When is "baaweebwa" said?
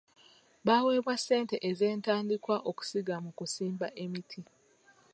0.65-1.13